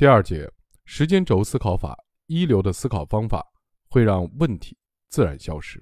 [0.00, 0.50] 第二节，
[0.86, 3.46] 时间轴思考法，一流的思考方法
[3.90, 4.74] 会让问题
[5.10, 5.78] 自然消失。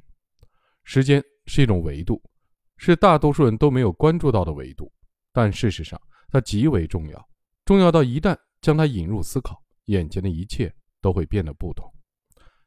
[0.82, 2.20] 时间是一种维度，
[2.78, 4.92] 是大多数人都没有关注到的维度，
[5.32, 5.96] 但事实上
[6.30, 7.28] 它极为重要，
[7.64, 11.88] 重要到一旦将它引入思考，眼前的一切都会变得不同。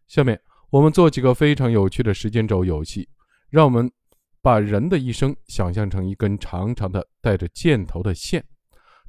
[0.07, 3.09] 下面我们做几个非常有趣的时间轴游戏，
[3.49, 3.91] 让我们
[4.41, 8.41] 把人的一生想象成一根长长的带着箭头的线，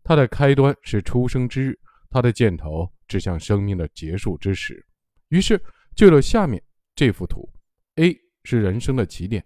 [0.03, 1.79] 它的开端是出生之日。
[2.13, 4.85] 它的箭头指向生命的结束之时，
[5.29, 5.59] 于是
[5.97, 6.63] 就有了下面
[6.95, 7.49] 这幅图
[7.95, 9.43] ：A 是人生的起点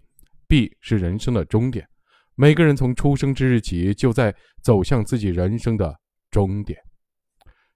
[0.47, 1.87] ，B 是人生的终点。
[2.35, 5.97] 每个人从出生之日起，就在走向自己人生的
[6.29, 6.77] 终点。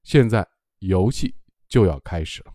[0.03, 0.45] 现在
[0.79, 1.33] 游戏
[1.69, 2.53] 就要开始了。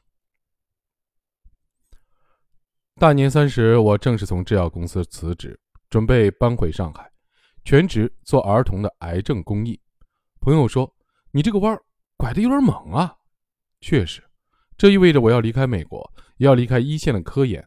[2.96, 7.10] 大年三十，我正式从制药公司辞职，准备搬回上海，
[7.64, 9.80] 全职做儿童的癌症公益。
[10.38, 10.94] 朋友说
[11.32, 11.82] ：“你这个弯儿。”
[12.16, 13.14] 拐的有点猛啊！
[13.80, 14.22] 确实，
[14.78, 17.62] 这意味着我要离开美国，也要离开一线的科研，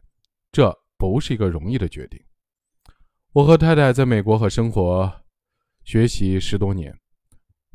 [0.50, 2.20] 这不是一个容易的决定。
[3.32, 5.10] 我和太太在美国和生活、
[5.84, 6.92] 学习十多年，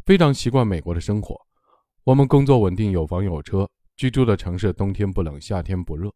[0.06, 1.40] 非常习惯美国的生活。
[2.04, 6.14] 我们工作稳定，有房有车，居住的城市冬天不冷，夏天不热。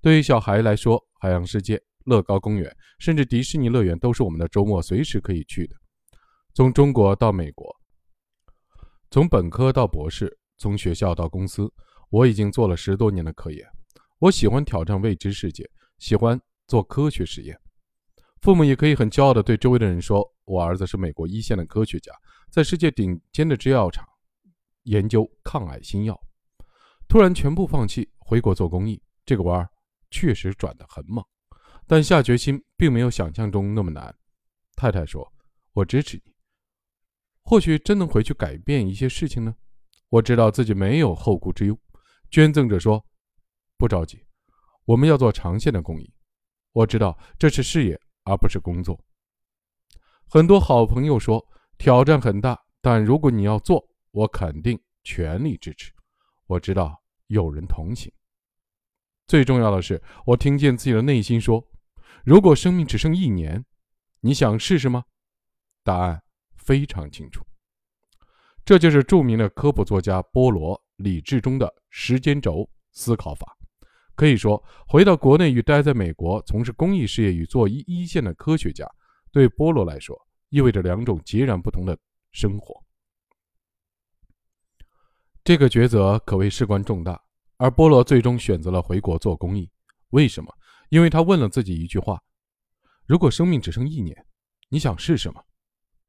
[0.00, 5.76] 对于小孩来说，海洋世界、乐高公园，甚至迪士尼乐园，都是我们的周末随时可以去的。
[6.54, 7.72] 从中国到美国。
[9.12, 11.70] 从本科到博士，从学校到公司，
[12.08, 13.62] 我已经做了十多年的科研。
[14.18, 17.54] 我喜欢挑战未知世界，喜欢做科学实验。
[18.40, 22.10] 父母也可以很骄傲地对周围的人说：“我儿子是美国一线的科学家，
[22.48, 24.02] 在世界顶尖的制药厂
[24.84, 26.18] 研究抗癌新药。”
[27.06, 29.68] 突然全部放弃，回国做公益，这个弯儿
[30.10, 31.22] 确实转得很猛，
[31.86, 34.16] 但下决心并没有想象中那么难。
[34.74, 35.30] 太太说
[35.74, 36.31] ：“我支持你。”
[37.44, 39.54] 或许真能回去改变一些事情呢？
[40.08, 41.78] 我知道自己没有后顾之忧。
[42.30, 43.04] 捐赠者说
[43.76, 44.24] ：“不着急，
[44.84, 46.12] 我们要做长线的公益。”
[46.72, 48.98] 我知道这是事业而不是工作。
[50.26, 51.46] 很多好朋友说
[51.76, 55.92] 挑战很大，但如果你要做，我肯定全力支持。
[56.46, 58.10] 我知道有人同情。
[59.26, 61.62] 最重要的是，我听见自己的内心说
[62.24, 63.64] ：“如果生命只剩一年，
[64.20, 65.04] 你想试试吗？”
[65.84, 66.22] 答案。
[66.64, 67.44] 非常清楚，
[68.64, 73.56] 这就是著名的科普作家波罗李志忠的时间轴思考法。
[74.14, 78.86] 可以说，回到国内与待在美国从事公益事业与做一一线的科学家，
[79.32, 80.16] 对波罗来说
[80.50, 81.98] 意味着两种截然不同的
[82.30, 82.80] 生活。
[85.42, 87.20] 这个抉择可谓事关重大，
[87.56, 89.68] 而波罗最终选择了回国做公益。
[90.10, 90.54] 为什么？
[90.90, 92.22] 因为他问了自己一句话：
[93.06, 94.14] 如果生命只剩一年，
[94.68, 95.42] 你想是什么？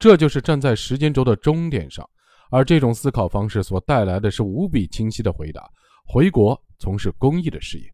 [0.04, 2.06] 这就是站在时间轴的终点上，
[2.52, 5.66] 而这种思考方式所带来的是无比清晰的回答：
[6.06, 7.86] 回国从事公益的事业。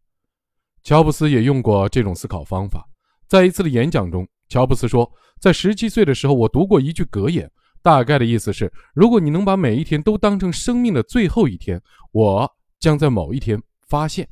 [0.82, 2.84] 乔布斯也用过这种思考方法。
[3.28, 7.48] 在一次的演讲中，乔布斯说：“在十七岁的时候，我读过一句格言，
[7.80, 13.56] 大概的意思是：如果你能把每一天都当成生命的最后一天，我将在某一天
[13.86, 14.28] 发现，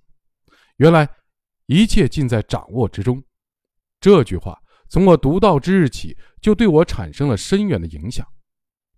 [0.78, 1.09] 原来
[1.67, 3.22] 一切尽在掌握之中。”
[4.03, 4.59] 这句话。
[4.88, 8.26] 从我读到之日起，就对我产生了深远的影响。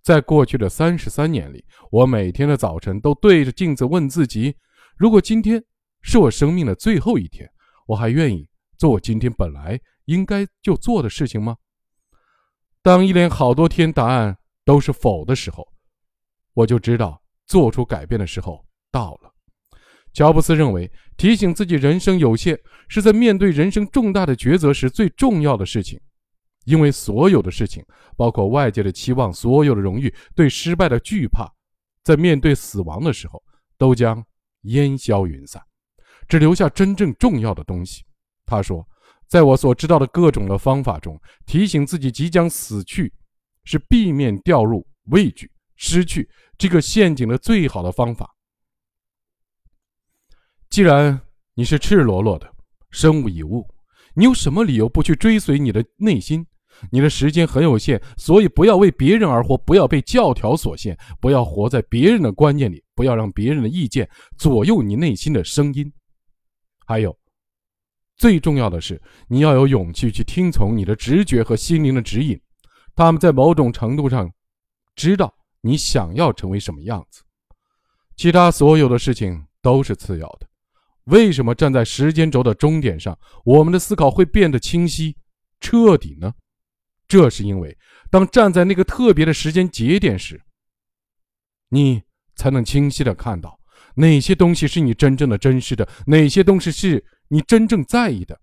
[0.02, 4.56] 在过去的三十三年里，我每天的早晨都对着镜子问自己：
[4.96, 5.62] 如果今天
[6.00, 7.50] 是我生命的最后一天，
[7.86, 11.56] 我还愿意做我今天本来应该就做的事情吗？
[12.82, 15.66] 当一连好多天答案都是否的时候，
[16.54, 19.34] 我就知道做出改变的时候到了。
[20.12, 26.00] 乔布斯认为，提醒自己人生有限，是在面对人生重大的抉择时最重要的事情，
[26.64, 27.84] 因为所有的事情，
[28.16, 31.48] 包括外界的期望、所有的荣誉、对失败的惧怕，
[32.02, 33.40] 在面对死亡的时候，
[33.78, 34.24] 都将
[34.62, 35.62] 烟消云散，
[36.26, 38.04] 只留下真正重要的东西。
[38.44, 38.84] 他说
[39.28, 41.16] ：“在我所知道的各种的方法中，
[41.46, 43.12] 提醒自己即将死去，
[43.62, 46.28] 是避免掉入畏惧、失去
[46.58, 48.28] 这个陷阱的最好的方法。”
[50.70, 51.20] 既然
[51.54, 52.48] 你是赤裸裸的，
[52.92, 53.66] 身无一物，
[54.14, 56.46] 你有什么理由不去追随你的内心？
[56.92, 64.08] 你的时间很有限，所以不要为别人而活，不要被教条所限，不要活在别人的观念里，不要让别人的意见
[64.38, 65.92] 左右你内心的声音。
[66.86, 67.14] 还有，
[68.16, 72.40] 最重要的是，你要有勇气去听从你的直觉和心灵的指引，
[72.94, 74.32] 他们在某种程度上
[74.94, 77.22] 知道你想要成为什么样子，
[78.16, 80.46] 其他所有的事情都是次要的。
[81.10, 85.16] 为什么站在时间轴的终点上，我们的思考会变得清晰、
[85.60, 86.32] 彻底呢？
[87.06, 87.76] 这是因为，
[88.10, 90.40] 当站在那个特别的时间节点时，
[91.68, 92.00] 你
[92.36, 93.58] 才能清晰的看到
[93.94, 98.40] 哪些东西是你真正的真实的，哪些东西是你真正在意的。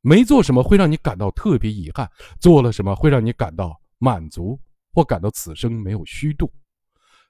[0.00, 4.60] 没做什么会让你感到特别遗憾，做了什么会让你感到满足
[4.92, 6.52] 或感到此生没有虚度。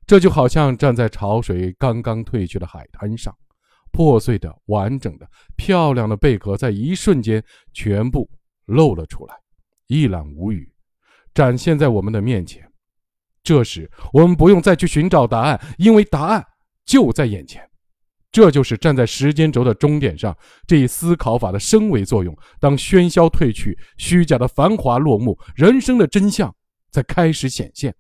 [0.06, 3.34] 这就好像站在潮水刚刚退去的海滩上，
[3.94, 7.40] 破碎的、完整的、漂亮的贝壳在一瞬间
[7.72, 8.28] 全部
[8.66, 9.34] 露了出来，
[9.86, 10.68] 一览无余，
[11.32, 12.68] 展现在我们的面前。
[13.44, 16.44] 这时，我们不用再去寻找答案，因为答案
[16.84, 17.62] 就在眼前。
[18.32, 20.36] 这就是站在时间轴的终点上
[20.66, 22.36] 这一思考法的升维作用。
[22.58, 26.52] 当喧嚣褪去，虚假的繁华落幕，人生的真相
[26.90, 27.94] 才开始显现。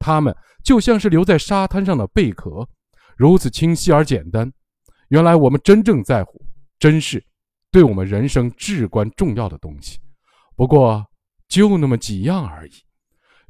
[0.00, 2.68] 它们就像是留在沙滩上的贝壳，
[3.16, 4.52] 如此清晰而简单。
[5.08, 6.40] 原来我们真正在乎、
[6.78, 7.24] 珍视，
[7.70, 9.98] 对我们人生至关重要的东西，
[10.56, 11.06] 不过
[11.48, 12.72] 就那么几样而已。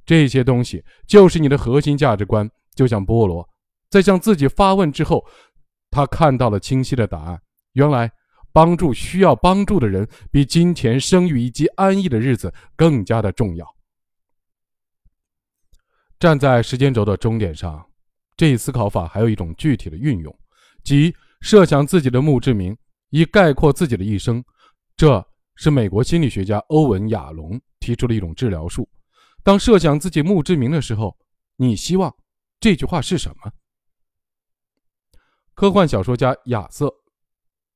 [0.05, 2.51] 这些东西就是你的核心价值观。
[2.75, 3.49] 就像菠萝
[3.91, 5.25] 在向自己发问之后。
[5.91, 7.41] 他看到了清晰的答案。
[7.73, 8.13] 原来，
[8.53, 13.67] 帮助需要帮助的人，比金钱、声誉以及安逸的日子更加的重要。
[16.21, 17.89] 站在时间轴的终点上，
[18.37, 20.39] 这一思考法还有一种具体的运用，
[20.85, 22.77] 即设想自己的墓志铭，
[23.11, 24.45] 以概括自己的一生。
[24.97, 25.25] 这
[25.55, 28.89] 是美国心理学家欧文·亚龙提出的一种治疗术。
[29.43, 31.17] 当设想自己墓志铭的时候，
[31.57, 32.15] 你希望
[32.61, 33.53] 这句话是什么？
[35.55, 36.87] 科幻小说家亚瑟·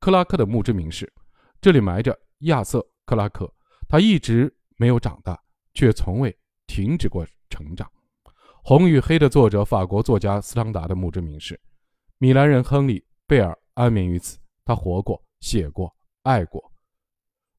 [0.00, 1.12] 克拉克的墓志铭是
[1.60, 3.52] ：“这里埋着亚瑟·克拉克，
[3.88, 5.40] 他一直没有长大，
[5.74, 6.36] 却从未
[6.66, 7.88] 停止过成长。”
[8.64, 11.60] 《红与黑》的作者法国作家斯汤达的墓志铭是
[12.18, 13.00] ：“米兰人亨利·
[13.32, 15.90] 贝尔安眠于此，他活过、写过、
[16.24, 16.62] 爱过。”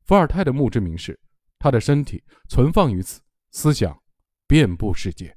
[0.06, 1.20] 伏尔泰的墓志铭是
[1.58, 4.00] ：“他的身体存放于此，思想
[4.46, 5.36] 遍布世界。”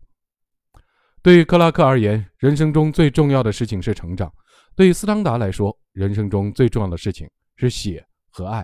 [1.25, 4.31] 对于克拉克而言，人生中最重要的事情是成长。
[4.75, 8.62] 对于斯汤达来说，人生中最重要的事情是写和爱；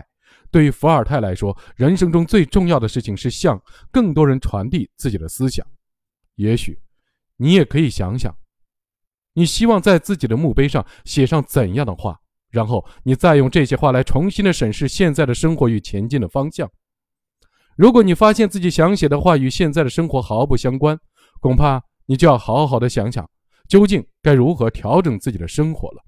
[0.51, 3.59] 对于伏尔泰来说，人生中最重要的事情是向
[3.91, 5.65] 更多人传递自己的思想。
[6.35, 6.79] 也许，
[7.35, 8.31] 你也可以想想，
[9.33, 12.19] 你希望在自己的墓碑上写上怎样的话，
[12.49, 16.69] 然后你再用这些话来重新的审视现在的生活与前进的方向。
[17.75, 20.97] 如果你发现自己想写的话与现在的生活毫不相关，
[21.39, 23.27] 恐怕你就要好好的想想。
[23.67, 26.03] 究竟该如何调整自己的生活了？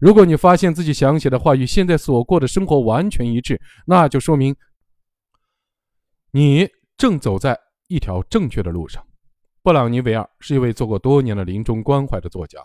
[0.00, 4.56] 如果你发现自己想写的话与现在所过的生活完全一致，那就说明
[6.30, 6.66] 你
[6.96, 7.58] 正走在
[7.88, 9.04] 一条正确的路上。
[9.62, 12.58] 布朗尼维尔是一位做过多年的临终关怀的作家，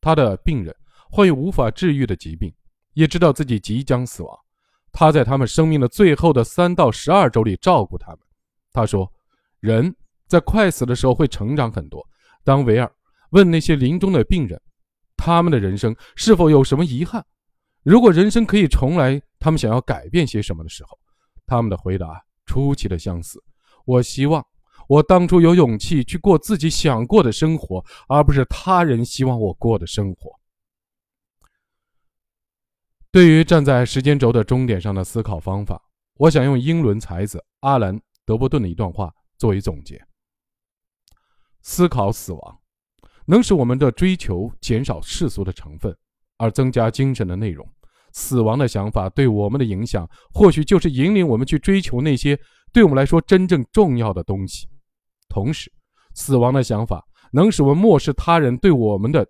[0.00, 0.74] 他的病人
[1.10, 2.52] 患有无法治愈的疾病，
[2.92, 4.38] 也知道自己即将死亡。
[4.92, 8.18] 他在他们生命的最后的三到十二周里照顾他们。
[8.72, 9.10] 他说
[9.60, 9.94] ：“人
[10.26, 12.06] 在快死的时候会成长很多。”
[12.44, 12.90] 当维尔。
[13.30, 14.60] 问那些临终的病人，
[15.16, 17.24] 他们的人生是否有什么遗憾？
[17.82, 20.96] 如果人生可以重来，他们想要改变些什么的时候，
[21.44, 23.42] 他们的回答出奇的相似。
[23.86, 24.46] 我希望
[24.88, 30.30] 我当初有勇气去过自己想过的生活，而不是他人希望我过的生活。
[33.10, 35.80] 对于站在时间轴的终点上的思考方法，
[36.16, 40.04] 我想用英伦才子阿兰·德伯顿的一段话作为总结：
[41.62, 42.58] 思考死亡。
[43.26, 45.96] 能使我们的追求减少世俗的成分，
[46.36, 47.66] 而增加精神的内容。
[48.12, 52.38] 死亡的想法对我们的影响，或许就是引领我们去追求那些
[52.72, 54.68] 对我们来说真正重要的东西。
[55.28, 55.72] 同时，
[56.14, 59.26] 死亡的想法能使我们漠视他人对我们的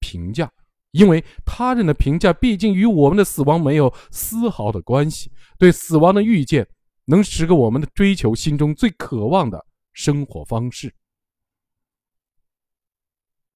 [0.00, 0.50] 评价，
[0.90, 5.30] 因为他人的评价毕竟与我们的死亡没有丝毫的关系。
[5.58, 6.68] 对死亡的预见，
[7.06, 10.94] 能使个我们的追求心中最渴望的生活方式。